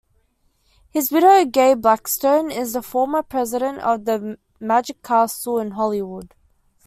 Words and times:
His 0.89 1.11
widow, 1.11 1.45
Gay 1.45 1.75
Blackstone, 1.75 2.49
is 2.49 2.73
the 2.73 2.81
former 2.81 3.21
president 3.21 3.81
of 3.81 4.05
The 4.05 4.39
Magic 4.59 5.03
Castle 5.03 5.59
in 5.59 5.69
Hollywood. 5.73 6.33